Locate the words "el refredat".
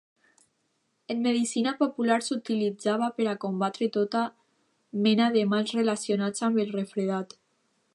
6.67-7.43